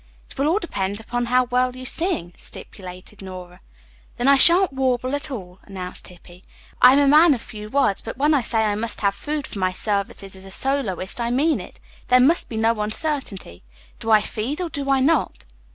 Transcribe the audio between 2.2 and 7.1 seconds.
stipulated Nora. "Then I shan't warble at all," announced Hippy. "I am a